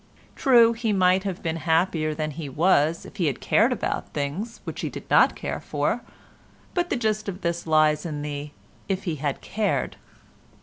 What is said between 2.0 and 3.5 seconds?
than he was if he had